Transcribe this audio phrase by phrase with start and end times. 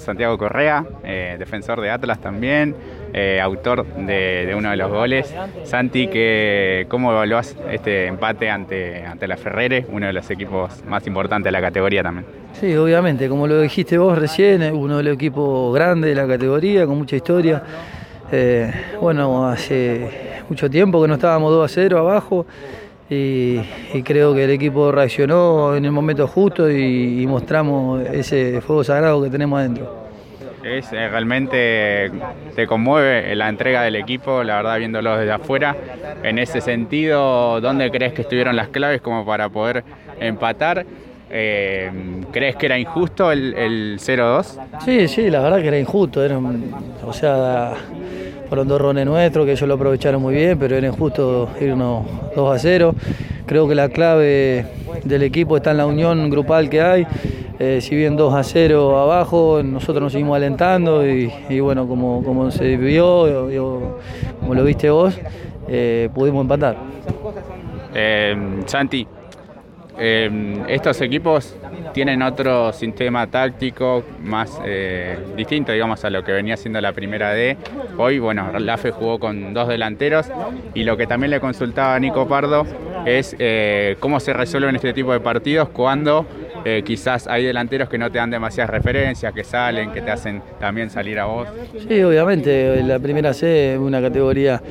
[0.00, 2.74] Santiago Correa, eh, defensor de Atlas también,
[3.12, 5.32] eh, autor de, uno de los goles.
[5.62, 11.06] Santi, que, ¿cómo evaluás este empate ante, ante la Ferrere, uno de los equipos más
[11.06, 12.26] importantes de la categoría también?
[12.54, 16.86] Sí, obviamente, como lo dijiste vos recién, uno de los equipos grandes de la categoría,
[16.86, 17.62] con mucha historia.
[18.32, 22.46] Eh, bueno, hace mucho tiempo que no estábamos 2 a 0 abajo.
[23.10, 23.60] Y,
[23.92, 28.82] y, creo que el equipo reaccionó en el momento justo y, y mostramos ese fuego
[28.82, 30.04] sagrado que tenemos adentro.
[30.64, 32.10] Es, eh, realmente
[32.56, 35.76] te conmueve la entrega del equipo, la verdad viéndolo desde afuera.
[36.22, 39.84] En ese sentido, ¿dónde crees que estuvieron las claves como para poder
[40.18, 40.86] empatar?
[41.30, 41.90] Eh,
[42.32, 44.58] ¿Crees que era injusto el, el 0-2?
[44.84, 46.24] Sí, sí, la verdad que era injusto.
[46.24, 47.74] Era, o sea,
[48.48, 52.54] fueron dos rones nuestros que ellos lo aprovecharon muy bien, pero era injusto irnos 2
[52.54, 52.94] a 0.
[53.46, 54.66] Creo que la clave
[55.04, 57.06] del equipo está en la unión grupal que hay.
[57.58, 62.76] Eh, si bien 2 a 0 abajo, nosotros nos seguimos alentando y, bueno, como, se
[62.76, 63.98] vio, yo,
[64.40, 65.18] como lo viste vos,
[65.68, 66.76] eh, pudimos empatar.
[67.94, 69.06] Eh, Santi,
[69.96, 71.56] estos equipos
[71.92, 77.32] tienen otro sistema táctico más eh, distinto, digamos, a lo que venía siendo la primera
[77.32, 77.56] D.
[77.96, 80.26] Hoy, bueno, la FE jugó con dos delanteros
[80.74, 82.66] y lo que también le consultaba a Nico Pardo
[83.06, 86.26] es eh, cómo se resuelven este tipo de partidos cuando
[86.64, 90.42] eh, quizás hay delanteros que no te dan demasiadas referencias, que salen, que te hacen
[90.58, 91.48] también salir a vos.
[91.88, 94.62] Sí, obviamente, la primera C es una categoría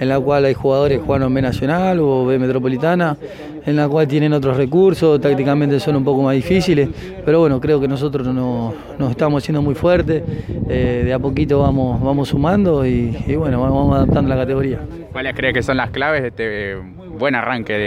[0.00, 3.16] en la cual hay jugadores que juegan B Nacional o B Metropolitana,
[3.64, 6.88] en la cual tienen otros recursos, tácticamente son un poco más difíciles,
[7.24, 10.22] pero bueno, creo que nosotros no, nos estamos haciendo muy fuertes,
[10.68, 14.80] eh, de a poquito vamos, vamos sumando y, y, bueno, vamos adaptando la categoría.
[15.12, 17.78] ¿Cuáles crees que son las claves de este buen arranque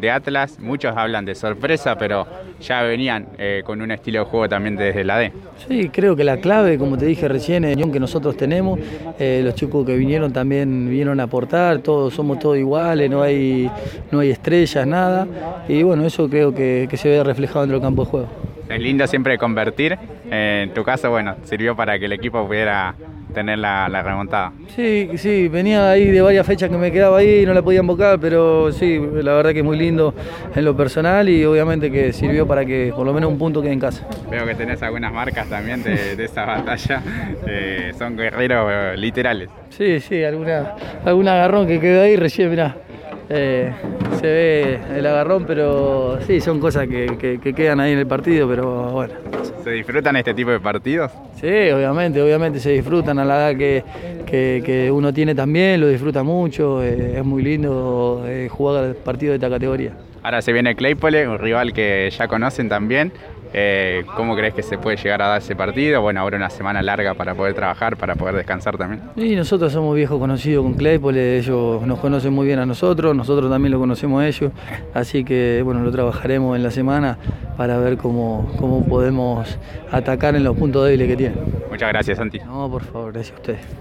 [0.00, 0.60] de, Atlas?
[0.60, 2.24] Muchos hablan de sorpresa, pero
[2.60, 5.32] ya venían eh, con un estilo de juego también desde la D.
[5.66, 8.78] Sí, creo que la clave, como te dije recién, es la que nosotros tenemos,
[9.18, 13.68] eh, los chicos que vinieron también vinieron a aportar, todos somos todos iguales, no hay,
[14.12, 15.26] no hay estrellas, nada,
[15.66, 18.55] y bueno, eso creo que, que se ve reflejado dentro del campo de juego.
[18.68, 19.96] Es lindo siempre convertir,
[20.30, 22.94] en tu caso, bueno, sirvió para que el equipo pudiera
[23.32, 24.52] tener la, la, remontada.
[24.74, 27.80] Sí, sí, venía ahí de varias fechas que me quedaba ahí y no la podía
[27.80, 30.14] invocar, pero sí, la verdad que es muy lindo
[30.54, 33.72] en lo personal y obviamente que sirvió para que por lo menos un punto quede
[33.72, 34.06] en casa.
[34.30, 37.02] Veo que tenés algunas marcas también de, de esa batalla,
[37.46, 39.50] eh, son guerreros eh, literales.
[39.68, 42.74] Sí, sí, alguna, algún agarrón que quedó ahí recién, mirá.
[43.28, 43.70] Eh,
[44.20, 48.06] se ve el agarrón, pero sí, son cosas que, que, que, quedan ahí en el
[48.06, 49.14] partido, pero bueno.
[49.62, 51.12] ¿Se disfrutan este tipo de partidos?
[51.40, 53.82] Sí, obviamente, obviamente se disfrutan a la edad que,
[54.26, 59.36] que uno tiene también, lo disfruta mucho, eh, es muy lindo eh, jugar partidos de
[59.36, 59.92] esta categoría.
[60.22, 63.12] Ahora se viene Claypole, un rival que ya conocen también.
[63.58, 66.02] Eh, ¿Cómo crees que se puede llegar a dar ese partido?
[66.02, 69.02] Bueno, ahora una semana larga para poder trabajar, para poder descansar también.
[69.16, 73.50] Y nosotros somos viejos conocidos con Claypole, ellos nos conocen muy bien a nosotros, nosotros
[73.50, 74.52] también lo conocemos ellos,
[74.94, 77.18] así que bueno, lo trabajaremos en la semana
[77.56, 79.58] para ver cómo, cómo podemos
[79.90, 81.38] atacar en los puntos débiles que tienen.
[81.70, 82.38] Muchas gracias, Santi.
[82.40, 83.76] No, por favor, gracias a ustedes.